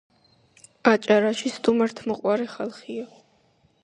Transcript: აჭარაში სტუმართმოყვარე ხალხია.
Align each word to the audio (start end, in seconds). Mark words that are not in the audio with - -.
აჭარაში 0.91 1.51
სტუმართმოყვარე 1.57 2.47
ხალხია. 2.55 3.05